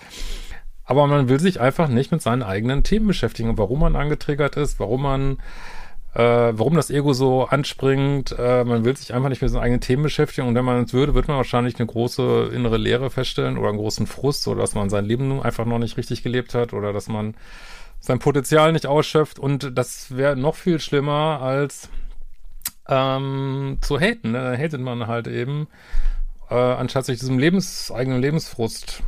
Aber 0.85 1.07
man 1.07 1.29
will 1.29 1.41
sich 1.41 1.61
einfach 1.61 1.89
nicht 1.89 2.13
mit 2.13 2.23
seinen 2.23 2.43
eigenen 2.43 2.83
Themen 2.83 3.07
beschäftigen 3.07 3.57
warum 3.59 3.81
man 3.81 3.97
angetriggert 3.97 4.57
ist, 4.57 4.81
warum 4.81 5.03
man, 5.03 5.39
äh, 6.15 6.53
warum 6.55 6.75
das 6.75 6.91
Ego 6.91 7.13
so 7.13 7.45
anspringt. 7.45 8.35
Äh, 8.39 8.65
man 8.65 8.85
will 8.85 8.97
sich 8.97 9.15
einfach 9.15 9.29
nicht 9.29 9.43
mit 9.43 9.51
seinen 9.51 9.63
eigenen 9.63 9.81
Themen 9.81 10.03
beschäftigen 10.03 10.49
und 10.49 10.55
wenn 10.55 10.65
man 10.65 10.85
es 10.85 10.93
würde, 10.93 11.15
wird 11.15 11.29
man 11.29 11.37
wahrscheinlich 11.37 11.79
eine 11.79 11.87
große 11.87 12.51
innere 12.53 12.79
Leere 12.79 13.11
feststellen 13.11 13.59
oder 13.59 13.69
einen 13.69 13.79
großen 13.79 14.07
Frust 14.07 14.47
oder 14.49 14.61
dass 14.61 14.75
man 14.75 14.91
sein 14.91 15.05
Leben 15.05 15.41
einfach 15.41 15.65
noch 15.65 15.79
nicht 15.79 15.97
richtig 15.97 16.23
gelebt 16.23 16.55
hat 16.55 16.73
oder 16.73 16.93
dass 16.93 17.09
man 17.09 17.35
sein 18.01 18.19
Potenzial 18.19 18.73
nicht 18.73 18.87
ausschöpft 18.87 19.39
und 19.39 19.79
das 19.79 20.17
wäre 20.17 20.37
noch 20.37 20.57
viel 20.57 20.81
schlimmer 20.81 21.41
als 21.41 21.89
ähm, 22.89 23.79
zu 23.81 24.01
haten. 24.01 24.33
Ne? 24.33 24.57
Da 24.57 24.57
hatet 24.57 24.81
man 24.81 25.07
halt 25.07 25.29
eben, 25.29 25.69
äh, 26.51 26.55
anstatt 26.55 27.07
sich 27.07 27.21
diesem 27.21 27.39
Lebens, 27.39 27.93
eigenen 27.93 28.21
Lebensfrust 28.21 29.03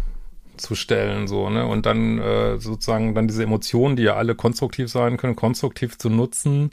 zu 0.56 0.74
stellen, 0.74 1.28
so, 1.28 1.50
ne? 1.50 1.66
Und 1.66 1.86
dann 1.86 2.18
äh, 2.18 2.58
sozusagen 2.58 3.14
dann 3.14 3.28
diese 3.28 3.42
Emotionen, 3.42 3.96
die 3.96 4.04
ja 4.04 4.14
alle 4.14 4.34
konstruktiv 4.34 4.90
sein 4.90 5.16
können, 5.16 5.36
konstruktiv 5.36 5.98
zu 5.98 6.10
nutzen, 6.10 6.70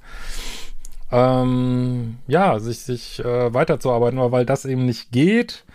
ähm, 1.12 2.18
ja, 2.28 2.60
sich, 2.60 2.80
sich 2.80 3.20
äh, 3.20 3.54
weiterzuarbeiten, 3.54 4.20
aber 4.20 4.32
weil 4.32 4.46
das 4.46 4.66
eben 4.66 4.86
nicht 4.86 5.12
geht 5.12 5.66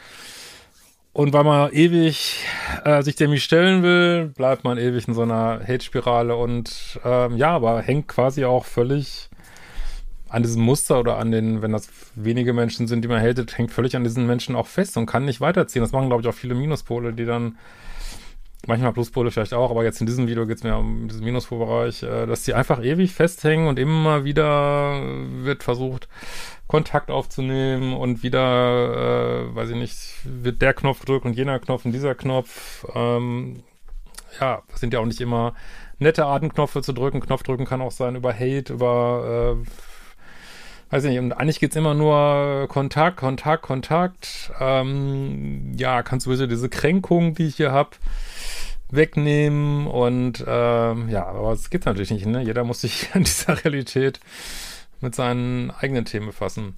und 1.13 1.33
weil 1.33 1.45
man 1.45 1.73
ewig 1.73 2.45
äh, 2.85 3.03
sich 3.03 3.17
dem 3.17 3.31
nicht 3.31 3.45
stellen 3.45 3.83
will, 3.83 4.33
bleibt 4.37 4.65
man 4.65 4.79
ewig 4.79 5.09
in 5.09 5.15
so 5.15 5.23
einer 5.23 5.61
Hate-Spirale 5.67 6.37
und 6.37 7.01
ähm, 7.05 7.37
ja, 7.37 7.51
aber 7.51 7.81
hängt 7.83 8.09
quasi 8.09 8.45
auch 8.45 8.65
völlig 8.65 9.31
an 10.29 10.43
diesem 10.43 10.63
Muster 10.63 11.01
oder 11.01 11.19
an 11.19 11.31
den, 11.31 11.63
wenn 11.63 11.73
das 11.73 11.89
wenige 12.15 12.53
Menschen 12.53 12.87
sind, 12.87 13.03
die 13.03 13.09
man 13.09 13.23
hatet, 13.23 13.57
hängt 13.57 13.71
völlig 13.71 13.97
an 13.97 14.05
diesen 14.05 14.27
Menschen 14.27 14.57
auch 14.57 14.67
fest 14.67 14.97
und 14.97 15.07
kann 15.07 15.25
nicht 15.25 15.41
weiterziehen. 15.41 15.83
Das 15.83 15.93
machen, 15.93 16.09
glaube 16.09 16.23
ich, 16.23 16.29
auch 16.29 16.35
viele 16.35 16.55
Minuspole, 16.55 17.13
die 17.13 17.25
dann, 17.25 17.57
manchmal 18.67 18.93
Pluspole 18.93 19.31
vielleicht 19.31 19.55
auch, 19.55 19.71
aber 19.71 19.85
jetzt 19.85 20.01
in 20.01 20.07
diesem 20.07 20.29
Video 20.29 20.47
geht 20.47 20.59
es 20.59 20.65
mir 20.65 20.77
um 20.77 21.09
diesen 21.09 21.25
Minuspolbereich, 21.25 22.03
äh, 22.03 22.27
dass 22.27 22.45
die 22.45 22.55
einfach 22.55 22.83
ewig 22.83 23.13
festhängen 23.13 23.69
und 23.69 23.79
immer 23.79 24.25
wieder 24.25 25.01
wird 25.45 25.63
versucht, 25.63 26.09
Kontakt 26.67 27.11
aufzunehmen 27.11 27.95
und 27.95 28.23
wieder, 28.23 29.49
äh, 29.51 29.55
weiß 29.55 29.71
ich 29.71 29.77
nicht, 29.77 29.99
wird 30.25 30.63
der 30.63 30.75
Knopf 30.75 31.01
gedrückt 31.01 31.25
und 31.25 31.37
jener 31.37 31.59
Knopf 31.59 31.85
und 31.85 31.93
dieser 31.93 32.15
Knopf. 32.15 32.87
Ähm, 32.95 33.63
ja, 34.41 34.63
sind 34.75 34.93
ja 34.93 35.01
auch 35.01 35.07
nicht 35.07 35.21
immer 35.21 35.55
nette 35.99 36.27
Arten, 36.27 36.53
Knöpfe 36.53 36.83
zu 36.83 36.93
drücken. 36.93 37.21
Knopf 37.21 37.43
drücken 37.43 37.65
kann 37.65 37.81
auch 37.81 37.93
sein 37.93 38.17
über 38.17 38.33
Hate, 38.35 38.73
über 38.73 39.57
äh, 39.63 39.71
weiß 40.91 41.05
ich 41.05 41.11
nicht, 41.11 41.19
und 41.19 41.33
eigentlich 41.33 41.61
geht's 41.61 41.77
immer 41.77 41.95
nur 41.95 42.67
Kontakt, 42.69 43.17
Kontakt, 43.17 43.63
Kontakt. 43.63 44.53
Ähm, 44.61 45.73
ja, 45.77 46.03
kannst 46.03 46.27
du 46.27 46.31
bitte 46.31 46.49
diese 46.49 46.69
Kränkung, 46.69 47.35
die 47.35 47.47
ich 47.47 47.57
hier 47.57 47.73
hab, 47.73 47.97
wegnehmen 48.89 49.87
und 49.87 50.45
ähm, 50.47 51.09
ja, 51.09 51.27
aber 51.27 51.53
es 51.53 51.71
geht 51.71 51.87
natürlich 51.87 52.13
nicht, 52.13 52.27
ne? 52.27 52.43
Jeder 52.43 52.65
muss 52.65 52.83
sich 52.83 53.09
an 53.15 53.25
dieser 53.25 53.65
Realität 53.65 54.21
mit 55.01 55.15
seinen 55.15 55.71
eigenen 55.71 56.05
Themen 56.05 56.27
befassen. 56.27 56.77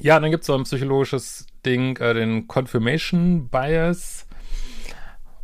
Ja, 0.00 0.20
dann 0.20 0.30
gibt's 0.30 0.46
so 0.46 0.54
ein 0.54 0.64
psychologisches 0.64 1.46
Ding, 1.64 1.96
äh, 1.96 2.14
den 2.14 2.46
Confirmation 2.46 3.48
Bias. 3.48 4.26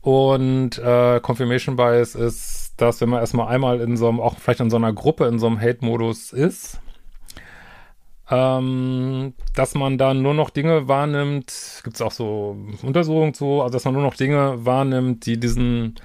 Und 0.00 0.78
äh, 0.78 1.20
Confirmation 1.20 1.76
Bias 1.76 2.14
ist, 2.14 2.75
dass 2.76 3.00
wenn 3.00 3.08
man 3.08 3.20
erstmal 3.20 3.49
einmal 3.49 3.80
in 3.80 3.96
so 3.96 4.08
einem, 4.08 4.20
auch 4.20 4.38
vielleicht 4.38 4.61
in 4.61 4.70
so 4.70 4.76
einer 4.76 4.92
Gruppe, 4.92 5.26
in 5.26 5.38
so 5.38 5.46
einem 5.46 5.61
Hate-Modus 5.61 6.32
ist, 6.32 6.78
ähm, 8.31 9.35
dass 9.54 9.75
man 9.75 9.99
dann 9.99 10.23
nur 10.23 10.35
noch 10.35 10.50
Dinge 10.50 10.88
wahrnimmt, 10.88 11.81
gibt 11.85 11.97
es 11.97 12.02
auch 12.02 12.12
so 12.12 12.57
Untersuchungen 12.83 13.35
zu, 13.35 13.61
also 13.61 13.73
dass 13.73 13.85
man 13.85 13.95
nur 13.95 14.02
noch 14.02 14.14
Dinge 14.14 14.64
wahrnimmt, 14.64 15.26
die 15.26 15.38
diesen, 15.38 15.97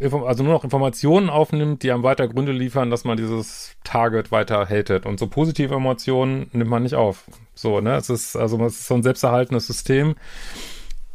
also 0.00 0.42
nur 0.42 0.52
noch 0.54 0.64
Informationen 0.64 1.28
aufnimmt, 1.28 1.82
die 1.82 1.92
einem 1.92 2.04
weiter 2.04 2.26
Gründe 2.28 2.52
liefern, 2.52 2.90
dass 2.90 3.04
man 3.04 3.18
dieses 3.18 3.76
Target 3.84 4.32
weiter 4.32 4.66
hatet. 4.66 5.04
Und 5.04 5.18
so 5.18 5.26
positive 5.26 5.74
Emotionen 5.74 6.48
nimmt 6.52 6.70
man 6.70 6.84
nicht 6.84 6.94
auf. 6.94 7.24
So, 7.54 7.80
ne? 7.80 7.96
Es 7.96 8.08
ist, 8.08 8.36
also 8.36 8.64
es 8.64 8.80
ist 8.80 8.86
so 8.86 8.94
ein 8.94 9.02
selbsterhaltenes 9.02 9.66
System. 9.66 10.14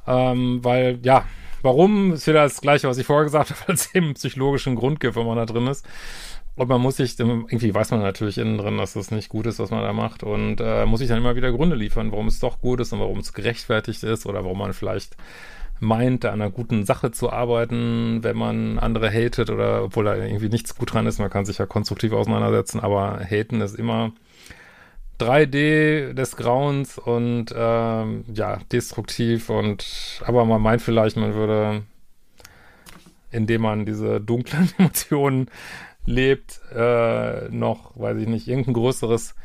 Ähm, 0.05 0.59
weil, 0.63 0.99
ja, 1.01 1.25
warum 1.63 2.13
ist 2.13 2.27
wieder 2.27 2.43
das 2.43 2.61
Gleiche, 2.61 2.87
was 2.87 2.99
ich 2.99 3.07
vorher 3.07 3.23
gesagt 3.23 3.49
habe, 3.49 3.73
es 3.73 3.93
eben 3.95 4.13
psychologischen 4.13 4.75
Grund 4.75 4.99
gibt, 4.99 5.15
wenn 5.15 5.25
man 5.25 5.37
da 5.37 5.45
drin 5.45 5.67
ist. 5.67 5.85
Und 6.55 6.69
man 6.69 6.81
muss 6.81 6.97
sich, 6.97 7.19
irgendwie 7.19 7.73
weiß 7.73 7.89
man 7.89 8.01
natürlich 8.01 8.37
innen 8.37 8.59
drin, 8.59 8.77
dass 8.77 8.93
das 8.93 9.09
nicht 9.09 9.29
gut 9.29 9.47
ist, 9.47 9.57
was 9.57 9.71
man 9.71 9.81
da 9.81 9.91
macht. 9.91 10.21
Und 10.21 10.61
äh, 10.61 10.85
muss 10.85 10.99
sich 10.99 11.09
dann 11.09 11.17
immer 11.17 11.35
wieder 11.35 11.51
Gründe 11.51 11.75
liefern, 11.75 12.11
warum 12.11 12.27
es 12.27 12.39
doch 12.39 12.61
gut 12.61 12.79
ist 12.79 12.93
und 12.93 12.99
warum 12.99 13.17
es 13.19 13.33
gerechtfertigt 13.33 14.03
ist 14.03 14.27
oder 14.27 14.43
warum 14.43 14.59
man 14.59 14.73
vielleicht 14.73 15.17
meint, 15.79 16.23
da 16.23 16.31
an 16.31 16.41
einer 16.41 16.51
guten 16.51 16.85
Sache 16.85 17.11
zu 17.11 17.31
arbeiten, 17.31 18.23
wenn 18.23 18.37
man 18.37 18.77
andere 18.77 19.09
hatet 19.09 19.49
oder 19.49 19.83
obwohl 19.83 20.05
da 20.05 20.15
irgendwie 20.15 20.49
nichts 20.49 20.75
gut 20.75 20.93
dran 20.93 21.07
ist. 21.07 21.17
Man 21.19 21.31
kann 21.31 21.45
sich 21.45 21.57
ja 21.57 21.65
konstruktiv 21.65 22.13
auseinandersetzen, 22.13 22.79
aber 22.79 23.19
haten 23.19 23.59
ist 23.61 23.75
immer 23.75 24.11
3D 25.23 26.13
des 26.13 26.35
Grauens 26.35 26.97
und 26.97 27.53
ähm, 27.55 28.25
ja, 28.33 28.59
destruktiv 28.71 29.49
und 29.49 30.21
aber 30.25 30.45
man 30.45 30.61
meint 30.61 30.81
vielleicht, 30.81 31.17
man 31.17 31.33
würde, 31.33 31.83
indem 33.31 33.61
man 33.61 33.85
diese 33.85 34.19
dunklen 34.19 34.69
Emotionen 34.77 35.49
lebt, 36.05 36.59
äh, 36.75 37.49
noch, 37.49 37.97
weiß 37.97 38.17
ich 38.17 38.27
nicht, 38.27 38.47
irgendein 38.47 38.73
größeres 38.73 39.35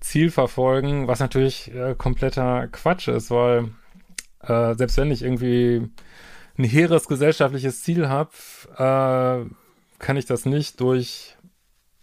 Ziel 0.00 0.30
verfolgen, 0.30 1.08
was 1.08 1.20
natürlich 1.20 1.74
äh, 1.74 1.94
kompletter 1.96 2.68
Quatsch 2.68 3.08
ist, 3.08 3.30
weil 3.30 3.68
äh, 4.42 4.74
selbst 4.74 4.96
wenn 4.96 5.10
ich 5.10 5.22
irgendwie 5.22 5.88
ein 6.58 6.64
hehres 6.64 7.06
gesellschaftliches 7.06 7.82
Ziel 7.82 8.08
habe, 8.08 8.30
äh, 8.76 9.50
kann 9.98 10.16
ich 10.16 10.24
das 10.24 10.46
nicht 10.46 10.80
durch 10.80 11.36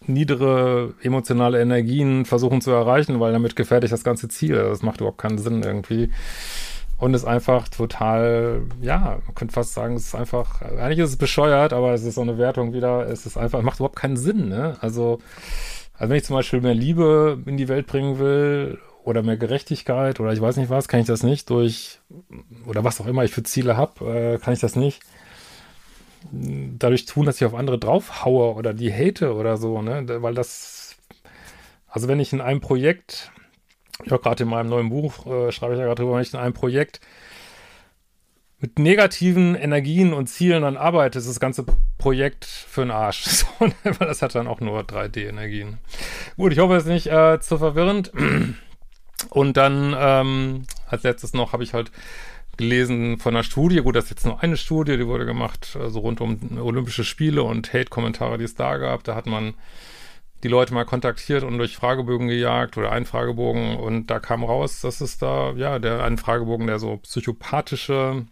niedere 0.07 0.93
emotionale 1.01 1.61
Energien 1.61 2.25
versuchen 2.25 2.61
zu 2.61 2.71
erreichen, 2.71 3.19
weil 3.19 3.33
damit 3.33 3.55
gefährde 3.55 3.85
ich 3.85 3.91
das 3.91 4.03
ganze 4.03 4.27
Ziel. 4.27 4.55
Das 4.55 4.81
macht 4.81 5.01
überhaupt 5.01 5.17
keinen 5.17 5.37
Sinn 5.37 5.63
irgendwie. 5.63 6.09
Und 6.97 7.13
ist 7.13 7.25
einfach 7.25 7.67
total, 7.67 8.63
ja, 8.81 9.19
man 9.25 9.35
könnte 9.35 9.53
fast 9.53 9.73
sagen, 9.73 9.95
es 9.95 10.07
ist 10.07 10.15
einfach, 10.15 10.61
eigentlich 10.63 10.99
ist 10.99 11.11
es 11.11 11.17
bescheuert, 11.17 11.71
aber 11.71 11.93
es 11.93 12.03
ist 12.03 12.15
so 12.15 12.21
eine 12.21 12.39
Wertung 12.39 12.73
wieder, 12.73 13.07
es 13.07 13.27
ist 13.27 13.37
einfach, 13.37 13.61
macht 13.61 13.77
überhaupt 13.79 13.97
keinen 13.97 14.17
Sinn, 14.17 14.49
ne? 14.49 14.77
Also, 14.81 15.19
also 15.93 16.09
wenn 16.09 16.17
ich 16.17 16.23
zum 16.23 16.35
Beispiel 16.35 16.59
mehr 16.59 16.73
Liebe 16.73 17.37
in 17.45 17.55
die 17.55 17.67
Welt 17.67 17.85
bringen 17.85 18.17
will 18.17 18.79
oder 19.03 19.21
mehr 19.21 19.37
Gerechtigkeit 19.37 20.19
oder 20.19 20.33
ich 20.33 20.41
weiß 20.41 20.57
nicht 20.57 20.71
was, 20.71 20.87
kann 20.87 20.99
ich 20.99 21.05
das 21.05 21.21
nicht 21.21 21.51
durch, 21.51 21.99
oder 22.65 22.83
was 22.83 22.99
auch 22.99 23.05
immer 23.05 23.23
ich 23.23 23.31
für 23.31 23.43
Ziele 23.43 23.77
habe, 23.77 24.05
äh, 24.05 24.37
kann 24.39 24.53
ich 24.53 24.59
das 24.59 24.75
nicht 24.75 25.01
dadurch 26.31 27.05
tun, 27.05 27.25
dass 27.25 27.37
ich 27.37 27.45
auf 27.45 27.55
andere 27.55 27.77
draufhaue 27.77 28.55
oder 28.55 28.73
die 28.73 28.93
hate 28.93 29.33
oder 29.33 29.57
so, 29.57 29.81
ne? 29.81 30.03
Weil 30.21 30.33
das, 30.33 30.95
also 31.87 32.07
wenn 32.07 32.19
ich 32.19 32.33
in 32.33 32.41
einem 32.41 32.61
Projekt 32.61 33.31
ja, 34.05 34.17
gerade 34.17 34.43
in 34.43 34.49
meinem 34.49 34.69
neuen 34.69 34.89
Buch 34.89 35.25
äh, 35.25 35.51
schreibe 35.51 35.73
ich 35.73 35.79
ja 35.79 35.85
gerade 35.85 36.01
drüber, 36.01 36.15
wenn 36.15 36.21
ich 36.21 36.33
in 36.33 36.39
einem 36.39 36.53
Projekt 36.53 36.99
mit 38.59 38.79
negativen 38.79 39.55
Energien 39.55 40.13
und 40.13 40.27
Zielen 40.27 40.63
dann 40.63 40.77
arbeite, 40.77 41.19
ist 41.19 41.29
das 41.29 41.39
ganze 41.39 41.65
Projekt 41.97 42.45
für 42.45 42.81
den 42.81 42.91
Arsch. 42.91 43.25
So, 43.27 43.65
ne? 43.65 43.73
weil 43.83 44.07
das 44.07 44.21
hat 44.21 44.35
dann 44.35 44.47
auch 44.47 44.61
nur 44.61 44.81
3D-Energien. 44.81 45.77
Gut, 46.37 46.53
ich 46.53 46.59
hoffe, 46.59 46.75
es 46.75 46.83
ist 46.83 46.89
nicht 46.89 47.07
äh, 47.07 47.39
zu 47.39 47.57
verwirrend. 47.57 48.11
Und 49.29 49.57
dann 49.57 49.95
ähm, 49.97 50.63
als 50.87 51.03
letztes 51.03 51.33
noch 51.33 51.53
habe 51.53 51.63
ich 51.63 51.73
halt 51.73 51.91
gelesen 52.57 53.17
von 53.19 53.35
einer 53.35 53.43
Studie, 53.43 53.81
gut, 53.81 53.95
das 53.95 54.05
ist 54.05 54.09
jetzt 54.11 54.25
nur 54.25 54.41
eine 54.41 54.57
Studie, 54.57 54.97
die 54.97 55.07
wurde 55.07 55.25
gemacht, 55.25 55.77
also 55.79 55.99
rund 55.99 56.21
um 56.21 56.59
Olympische 56.59 57.03
Spiele 57.03 57.43
und 57.43 57.73
Hate-Kommentare, 57.73 58.37
die 58.37 58.45
es 58.45 58.55
da 58.55 58.77
gab. 58.77 59.03
Da 59.03 59.15
hat 59.15 59.25
man 59.25 59.53
die 60.43 60.47
Leute 60.47 60.73
mal 60.73 60.85
kontaktiert 60.85 61.43
und 61.43 61.57
durch 61.57 61.75
Fragebögen 61.75 62.27
gejagt 62.27 62.77
oder 62.77 62.91
einen 62.91 63.05
Fragebogen 63.05 63.75
und 63.75 64.07
da 64.07 64.19
kam 64.19 64.43
raus, 64.43 64.81
dass 64.81 65.01
es 65.01 65.17
da, 65.17 65.53
ja, 65.53 65.79
der 65.79 66.03
einen 66.03 66.17
Fragebogen, 66.17 66.67
der 66.67 66.79
so 66.79 66.97
psychopathische 66.97 68.25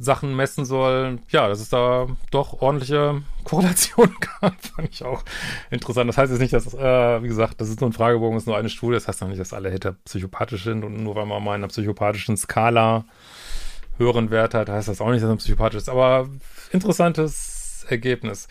Sachen 0.00 0.34
messen 0.34 0.64
soll, 0.64 1.18
ja, 1.28 1.46
dass 1.46 1.60
es 1.60 1.68
da 1.68 2.06
doch 2.30 2.62
ordentliche 2.62 3.22
Korrelationen 3.44 4.16
gab, 4.18 4.54
fand 4.64 4.88
ich 4.90 5.04
auch 5.04 5.22
interessant. 5.70 6.08
Das 6.08 6.16
heißt 6.16 6.32
jetzt 6.32 6.40
nicht, 6.40 6.54
dass, 6.54 6.72
äh, 6.72 7.22
wie 7.22 7.28
gesagt, 7.28 7.60
das 7.60 7.68
ist 7.68 7.80
nur 7.80 7.90
ein 7.90 7.92
Fragebogen, 7.92 8.38
ist 8.38 8.46
nur 8.46 8.56
eine 8.56 8.70
Studie, 8.70 8.94
das 8.94 9.06
heißt 9.06 9.20
noch 9.20 9.28
nicht, 9.28 9.40
dass 9.40 9.52
alle 9.52 9.70
Hater 9.70 9.96
psychopathisch 10.06 10.64
sind 10.64 10.84
und 10.84 11.02
nur 11.02 11.14
weil 11.14 11.26
man 11.26 11.44
mal 11.44 11.54
in 11.54 11.60
einer 11.60 11.68
psychopathischen 11.68 12.38
Skala 12.38 13.04
höheren 13.98 14.30
Wert 14.30 14.54
hat, 14.54 14.70
heißt 14.70 14.88
das 14.88 15.02
auch 15.02 15.10
nicht, 15.10 15.22
dass 15.22 15.28
man 15.28 15.36
psychopathisch 15.36 15.82
ist, 15.82 15.90
aber 15.90 16.30
interessantes 16.72 17.84
Ergebnis. 17.88 18.48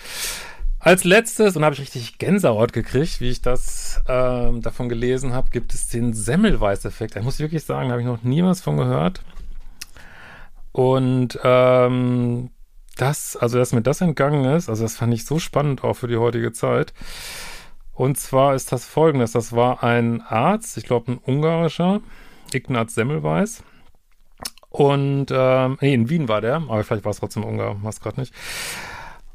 Als 0.77 1.03
letztes, 1.03 1.57
und 1.57 1.65
habe 1.65 1.73
ich 1.73 1.81
richtig 1.81 2.19
Gänsehaut 2.19 2.71
gekriegt, 2.71 3.19
wie 3.19 3.29
ich 3.29 3.41
das 3.41 4.01
ähm, 4.07 4.61
davon 4.61 4.87
gelesen 4.87 5.33
habe, 5.33 5.49
gibt 5.49 5.73
es 5.73 5.89
den 5.89 6.13
Semmelweis-Effekt. 6.13 7.15
Da 7.15 7.21
muss 7.21 7.33
ich 7.33 7.41
wirklich 7.41 7.65
sagen, 7.65 7.89
habe 7.89 7.99
ich 7.99 8.07
noch 8.07 8.23
niemals 8.23 8.61
von 8.61 8.77
gehört. 8.77 9.21
Und 10.79 11.37
ähm, 11.43 12.51
das, 12.95 13.35
also 13.35 13.57
dass 13.57 13.73
mir 13.73 13.81
das 13.81 13.99
entgangen 13.99 14.45
ist, 14.45 14.69
also 14.69 14.83
das 14.83 14.95
fand 14.95 15.13
ich 15.13 15.25
so 15.25 15.37
spannend 15.37 15.83
auch 15.83 15.95
für 15.95 16.07
die 16.07 16.15
heutige 16.15 16.53
Zeit. 16.53 16.93
Und 17.91 18.17
zwar 18.17 18.55
ist 18.55 18.71
das 18.71 18.85
folgendes: 18.85 19.33
Das 19.33 19.51
war 19.51 19.83
ein 19.83 20.21
Arzt, 20.21 20.77
ich 20.77 20.85
glaube 20.85 21.11
ein 21.11 21.17
ungarischer, 21.17 21.99
Ignaz 22.53 22.95
Semmelweis. 22.95 23.61
Und 24.69 25.25
ähm, 25.31 25.77
nee, 25.81 25.93
in 25.93 26.09
Wien 26.09 26.29
war 26.29 26.39
der, 26.39 26.55
aber 26.55 26.85
vielleicht 26.85 27.03
war 27.03 27.11
es 27.11 27.19
trotzdem 27.19 27.43
Ungar, 27.43 27.75
es 27.85 27.99
gerade 27.99 28.21
nicht. 28.21 28.33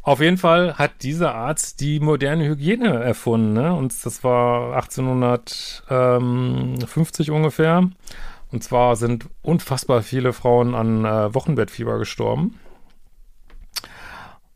Auf 0.00 0.20
jeden 0.20 0.38
Fall 0.38 0.78
hat 0.78 1.02
dieser 1.02 1.34
Arzt 1.34 1.82
die 1.82 2.00
moderne 2.00 2.48
Hygiene 2.48 3.04
erfunden, 3.04 3.52
ne? 3.52 3.74
Und 3.74 3.92
das 4.06 4.24
war 4.24 4.76
1850 4.76 7.30
ungefähr. 7.30 7.90
Und 8.54 8.62
zwar 8.62 8.94
sind 8.94 9.28
unfassbar 9.42 10.02
viele 10.02 10.32
Frauen 10.32 10.76
an 10.76 11.04
äh, 11.04 11.34
Wochenbettfieber 11.34 11.98
gestorben. 11.98 12.60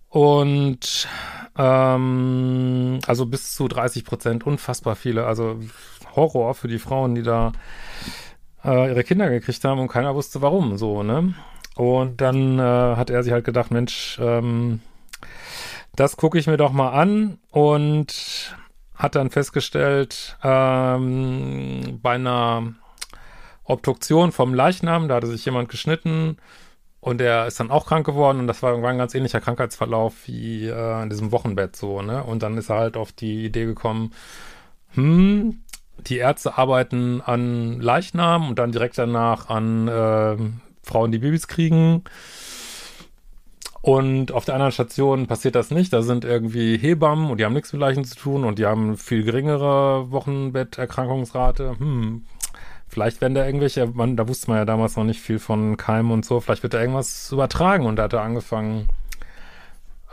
Und 0.09 1.09
ähm, 1.57 3.01
also 3.09 3.27
bis 3.27 3.57
zu 3.57 3.67
30 3.67 4.05
Prozent, 4.05 4.47
unfassbar 4.47 4.95
viele. 4.95 5.27
Also 5.27 5.59
Horror 6.15 6.55
für 6.55 6.69
die 6.69 6.79
Frauen, 6.79 7.17
die 7.17 7.25
da 7.25 7.51
äh, 8.65 8.89
ihre 8.89 9.03
Kinder 9.03 9.31
gekriegt 9.31 9.65
haben 9.65 9.81
und 9.81 9.89
keiner 9.89 10.15
wusste 10.15 10.43
warum, 10.43 10.79
so, 10.79 11.03
ne? 11.03 11.35
Und 11.75 12.21
dann 12.21 12.61
äh, 12.61 12.63
hat 12.63 13.11
er 13.11 13.25
sich 13.25 13.33
halt 13.33 13.45
gedacht, 13.45 13.73
Mensch, 13.73 14.17
ähm, 14.23 14.81
das 15.97 16.17
gucke 16.17 16.39
ich 16.39 16.47
mir 16.47 16.57
doch 16.57 16.71
mal 16.71 16.91
an 16.91 17.41
und 17.51 18.57
hat 18.95 19.17
dann 19.17 19.31
festgestellt, 19.31 20.39
ähm, 20.45 21.99
bei 22.01 22.13
einer 22.13 22.75
Obduktion 23.69 24.33
vom 24.33 24.55
Leichnam, 24.55 25.09
da 25.09 25.17
hatte 25.17 25.27
sich 25.27 25.45
jemand 25.45 25.69
geschnitten 25.69 26.39
und 27.01 27.19
der 27.19 27.47
ist 27.47 27.61
dann 27.61 27.71
auch 27.71 27.87
krank 27.87 28.05
geworden 28.07 28.41
und 28.41 28.47
das 28.47 28.63
war 28.63 28.71
irgendwann 28.71 28.97
ein 28.97 28.99
ganz 28.99 29.15
ähnlicher 29.15 29.41
Krankheitsverlauf 29.41 30.15
wie 30.27 30.67
äh, 30.67 31.03
in 31.03 31.11
diesem 31.11 31.33
Wochenbett 31.33 31.77
so, 31.77 32.03
ne? 32.03 32.25
Und 32.25 32.43
dann 32.43 32.57
ist 32.57 32.71
er 32.71 32.77
halt 32.77 32.97
auf 32.97 33.13
die 33.13 33.45
Idee 33.45 33.67
gekommen, 33.67 34.13
hm, 34.95 35.61
die 35.99 36.17
Ärzte 36.17 36.57
arbeiten 36.57 37.21
an 37.21 37.81
Leichnam 37.81 38.49
und 38.49 38.59
dann 38.59 38.73
direkt 38.73 38.99
danach 38.99 39.49
an 39.49 39.89
äh, 39.89 40.37
Frauen, 40.83 41.13
die 41.13 41.19
Babys 41.19 41.47
kriegen. 41.47 42.05
Und 43.81 44.33
auf 44.33 44.45
der 44.45 44.55
anderen 44.55 44.73
Station 44.73 45.27
passiert 45.27 45.55
das 45.55 45.71
nicht. 45.71 45.93
Da 45.93 46.03
sind 46.03 46.25
irgendwie 46.25 46.77
Hebammen 46.77 47.31
und 47.31 47.39
die 47.39 47.45
haben 47.45 47.55
nichts 47.55 47.73
mit 47.73 47.81
Leichen 47.81 48.05
zu 48.05 48.17
tun 48.17 48.45
und 48.45 48.59
die 48.59 48.67
haben 48.67 48.97
viel 48.97 49.23
geringere 49.23 50.11
Wochenbetterkrankungsrate. 50.11 51.79
Hm, 51.79 52.25
vielleicht 52.89 53.21
werden 53.21 53.35
da 53.35 53.45
irgendwelche, 53.47 53.87
man, 53.87 54.17
da 54.17 54.29
wusste 54.29 54.51
man 54.51 54.59
ja 54.59 54.65
damals 54.65 54.97
noch 54.97 55.05
nicht 55.05 55.21
viel 55.21 55.39
von 55.39 55.77
Keimen 55.77 56.11
und 56.13 56.25
so, 56.25 56.41
vielleicht 56.41 56.63
wird 56.63 56.75
da 56.75 56.81
irgendwas 56.81 57.31
übertragen 57.33 57.87
und 57.87 57.97
da 57.97 58.05
hat 58.05 58.13
er 58.13 58.23
angefangen, 58.23 58.89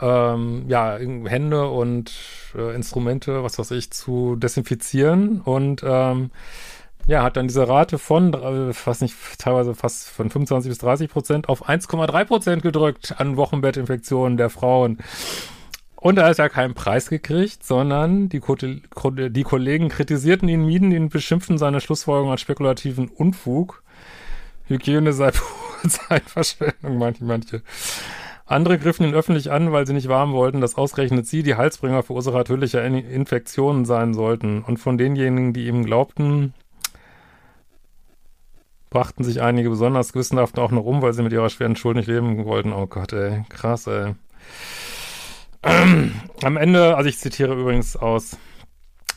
ähm, 0.00 0.64
ja, 0.68 0.96
Hände 0.98 1.68
und 1.70 2.12
äh, 2.54 2.74
Instrumente, 2.74 3.42
was 3.42 3.58
weiß 3.58 3.70
ich, 3.72 3.90
zu 3.90 4.36
desinfizieren 4.36 5.40
und 5.40 5.82
ähm, 5.84 6.30
ja, 7.06 7.22
hat 7.22 7.36
dann 7.36 7.46
diese 7.46 7.68
Rate 7.68 7.98
von, 7.98 8.34
äh, 8.34 8.72
fast 8.72 9.00
nicht, 9.00 9.16
teilweise 9.38 9.74
fast 9.74 10.08
von 10.08 10.28
25 10.28 10.70
bis 10.70 10.78
30 10.78 11.08
Prozent 11.08 11.48
auf 11.48 11.68
1,3 11.68 12.24
Prozent 12.24 12.62
gedrückt 12.62 13.14
an 13.18 13.36
Wochenbettinfektionen 13.36 14.36
der 14.36 14.50
Frauen. 14.50 14.98
Und 16.06 16.18
er 16.18 16.26
hat 16.26 16.38
ja 16.38 16.48
keinen 16.48 16.74
Preis 16.74 17.10
gekriegt, 17.10 17.64
sondern 17.64 18.28
die, 18.28 18.40
die 18.40 19.42
Kollegen 19.42 19.88
kritisierten 19.88 20.48
ihn, 20.48 20.64
mieden 20.64 20.92
ihn, 20.92 21.08
beschimpften 21.08 21.58
seine 21.58 21.80
Schlussfolgerungen 21.80 22.30
als 22.30 22.42
spekulativen 22.42 23.08
Unfug. 23.08 23.82
Hygiene 24.66 25.12
sei 25.12 25.32
Zeitverschwendung, 25.88 26.98
manche, 26.98 27.24
manche. 27.24 27.62
Andere 28.44 28.78
griffen 28.78 29.04
ihn 29.04 29.16
öffentlich 29.16 29.50
an, 29.50 29.72
weil 29.72 29.84
sie 29.84 29.94
nicht 29.94 30.06
warm 30.06 30.32
wollten, 30.32 30.60
dass 30.60 30.76
ausgerechnet 30.76 31.26
sie 31.26 31.42
die 31.42 31.56
Heilsbringer 31.56 32.04
Verursacher 32.04 32.44
tödlicher 32.44 32.84
Infektionen 32.84 33.84
sein 33.84 34.14
sollten. 34.14 34.62
Und 34.62 34.76
von 34.76 34.98
denjenigen, 34.98 35.54
die 35.54 35.66
ihm 35.66 35.84
glaubten, 35.84 36.54
brachten 38.90 39.24
sich 39.24 39.42
einige 39.42 39.70
besonders 39.70 40.12
gewissenhaft 40.12 40.60
auch 40.60 40.70
noch 40.70 40.84
um, 40.84 41.02
weil 41.02 41.14
sie 41.14 41.24
mit 41.24 41.32
ihrer 41.32 41.50
schweren 41.50 41.74
Schuld 41.74 41.96
nicht 41.96 42.06
leben 42.06 42.44
wollten. 42.44 42.72
Oh 42.72 42.86
Gott, 42.86 43.12
ey, 43.12 43.42
krass, 43.48 43.88
ey. 43.88 44.14
Am 46.42 46.56
Ende, 46.56 46.96
also 46.96 47.08
ich 47.08 47.18
zitiere 47.18 47.54
übrigens 47.54 47.96
aus 47.96 48.36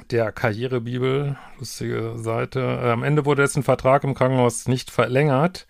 der 0.09 0.31
Karrierebibel, 0.31 1.37
lustige 1.59 2.13
Seite. 2.17 2.59
Äh, 2.59 2.91
am 2.91 3.03
Ende 3.03 3.25
wurde 3.25 3.43
dessen 3.43 3.61
Vertrag 3.61 4.03
im 4.03 4.15
Krankenhaus 4.15 4.67
nicht 4.67 4.89
verlängert. 4.89 5.67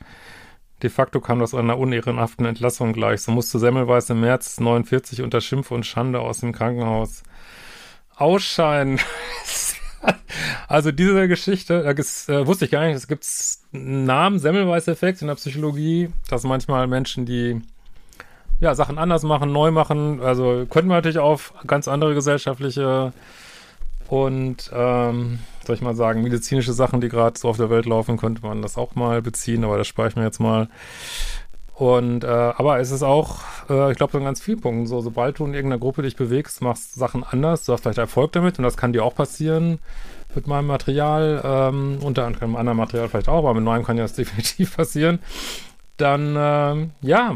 De 0.81 0.89
facto 0.89 1.19
kam 1.19 1.39
das 1.39 1.53
einer 1.53 1.77
unehrenhaften 1.77 2.45
Entlassung 2.45 2.93
gleich. 2.93 3.21
So 3.21 3.31
musste 3.33 3.59
Semmelweis 3.59 4.09
im 4.09 4.21
März 4.21 4.59
49 4.59 5.21
unter 5.21 5.41
Schimpf 5.41 5.71
und 5.71 5.85
Schande 5.85 6.21
aus 6.21 6.39
dem 6.39 6.53
Krankenhaus 6.53 7.23
ausscheiden. 8.15 8.99
also 10.69 10.93
diese 10.93 11.27
Geschichte, 11.27 11.93
das 11.93 12.29
äh, 12.29 12.47
wusste 12.47 12.65
ich 12.65 12.71
gar 12.71 12.85
nicht, 12.85 12.95
es 12.95 13.07
gibt 13.07 13.27
einen 13.73 14.05
Namen, 14.05 14.39
Semmelweis-Effekt 14.39 15.21
in 15.21 15.27
der 15.27 15.35
Psychologie, 15.35 16.09
dass 16.29 16.43
manchmal 16.43 16.87
Menschen, 16.87 17.25
die 17.25 17.61
ja, 18.59 18.75
Sachen 18.75 18.97
anders 18.97 19.23
machen, 19.23 19.51
neu 19.51 19.71
machen, 19.71 20.21
also 20.21 20.65
könnten 20.69 20.89
wir 20.89 20.95
natürlich 20.95 21.19
auf 21.19 21.53
ganz 21.65 21.87
andere 21.87 22.13
gesellschaftliche 22.13 23.13
und 24.07 24.71
ähm, 24.73 25.39
soll 25.65 25.75
ich 25.75 25.81
mal 25.81 25.95
sagen, 25.95 26.23
medizinische 26.23 26.73
Sachen, 26.73 26.99
die 26.99 27.09
gerade 27.09 27.37
so 27.37 27.47
auf 27.47 27.57
der 27.57 27.69
Welt 27.69 27.85
laufen, 27.85 28.17
könnte 28.17 28.41
man 28.41 28.61
das 28.61 28.77
auch 28.77 28.95
mal 28.95 29.21
beziehen, 29.21 29.63
aber 29.63 29.77
das 29.77 29.87
spare 29.87 30.07
ich 30.07 30.15
mir 30.15 30.23
jetzt 30.23 30.39
mal. 30.39 30.67
Und 31.75 32.25
äh, 32.25 32.27
aber 32.27 32.79
es 32.79 32.91
ist 32.91 33.03
auch, 33.03 33.37
äh, 33.69 33.91
ich 33.91 33.97
glaube, 33.97 34.17
in 34.17 34.25
ganz 34.25 34.41
vielen 34.41 34.59
Punkten 34.59 34.87
so, 34.87 34.99
sobald 34.99 35.39
du 35.39 35.45
in 35.45 35.53
irgendeiner 35.53 35.79
Gruppe 35.79 36.01
dich 36.01 36.17
bewegst, 36.17 36.61
machst 36.61 36.95
Sachen 36.95 37.23
anders, 37.23 37.63
du 37.63 37.71
hast 37.71 37.83
vielleicht 37.83 37.99
Erfolg 37.99 38.33
damit 38.33 38.57
und 38.57 38.63
das 38.63 38.75
kann 38.75 38.91
dir 38.91 39.05
auch 39.05 39.15
passieren 39.15 39.79
mit 40.35 40.47
meinem 40.47 40.67
Material, 40.67 41.41
ähm, 41.43 41.99
unter 42.03 42.25
anderem 42.25 42.55
anderen 42.55 42.77
Material 42.77 43.07
vielleicht 43.07 43.29
auch, 43.29 43.39
aber 43.39 43.53
mit 43.53 43.63
neuem 43.63 43.83
kann 43.83 43.95
ja 43.95 44.03
das 44.03 44.13
definitiv 44.15 44.75
passieren. 44.75 45.19
Dann, 45.97 46.35
äh, 46.35 46.87
ja, 47.01 47.35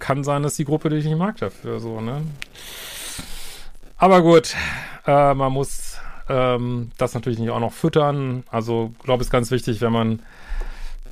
kann 0.00 0.24
sein, 0.24 0.42
dass 0.42 0.56
die 0.56 0.64
Gruppe 0.64 0.90
dich 0.90 1.04
nicht 1.04 1.18
mag 1.18 1.36
dafür, 1.36 1.80
so, 1.80 2.00
ne? 2.00 2.22
Aber 3.98 4.22
gut, 4.22 4.54
äh, 5.06 5.34
man 5.34 5.52
muss 5.52 5.98
ähm, 6.28 6.90
das 6.98 7.14
natürlich 7.14 7.38
nicht 7.38 7.50
auch 7.50 7.60
noch 7.60 7.72
füttern. 7.72 8.44
Also, 8.50 8.92
glaube 9.02 9.22
ich, 9.22 9.28
ist 9.28 9.32
ganz 9.32 9.50
wichtig, 9.50 9.80
wenn 9.80 9.92
man 9.92 10.22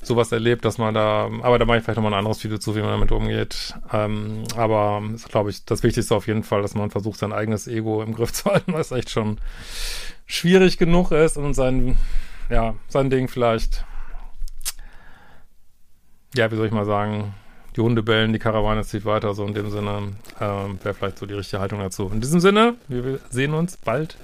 sowas 0.02 0.32
erlebt, 0.32 0.64
dass 0.64 0.78
man 0.78 0.92
da, 0.92 1.30
aber 1.42 1.58
da 1.58 1.64
mache 1.64 1.78
ich 1.78 1.84
vielleicht 1.84 1.96
nochmal 1.96 2.12
ein 2.12 2.18
anderes 2.18 2.42
Video 2.44 2.58
zu, 2.58 2.76
wie 2.76 2.80
man 2.80 2.90
damit 2.90 3.12
umgeht. 3.12 3.74
Ähm, 3.92 4.44
aber 4.56 5.02
ist, 5.14 5.28
glaube 5.28 5.50
ich, 5.50 5.64
das 5.64 5.82
Wichtigste 5.82 6.14
auf 6.14 6.26
jeden 6.26 6.42
Fall, 6.42 6.62
dass 6.62 6.74
man 6.74 6.90
versucht, 6.90 7.18
sein 7.18 7.32
eigenes 7.32 7.66
Ego 7.66 8.02
im 8.02 8.14
Griff 8.14 8.32
zu 8.32 8.50
halten, 8.50 8.74
was 8.74 8.92
echt 8.92 9.10
schon 9.10 9.38
schwierig 10.26 10.78
genug 10.78 11.10
ist 11.10 11.36
und 11.36 11.54
sein, 11.54 11.96
ja, 12.50 12.74
sein 12.88 13.10
Ding 13.10 13.28
vielleicht, 13.28 13.84
ja, 16.34 16.50
wie 16.50 16.56
soll 16.56 16.66
ich 16.66 16.72
mal 16.72 16.84
sagen, 16.84 17.34
die 17.76 17.80
Hunde 17.80 18.02
bellen, 18.02 18.32
die 18.32 18.38
Karawane 18.38 18.84
zieht 18.84 19.04
weiter, 19.04 19.34
so 19.34 19.44
in 19.44 19.54
dem 19.54 19.70
Sinne 19.70 20.12
ähm, 20.40 20.78
wäre 20.82 20.94
vielleicht 20.94 21.18
so 21.18 21.26
die 21.26 21.34
richtige 21.34 21.60
Haltung 21.60 21.80
dazu. 21.80 22.08
In 22.12 22.20
diesem 22.20 22.40
Sinne, 22.40 22.76
wir 22.88 23.18
sehen 23.30 23.54
uns 23.54 23.76
bald. 23.76 24.16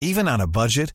Even 0.00 0.28
on 0.28 0.40
a 0.40 0.46
budget 0.46 0.94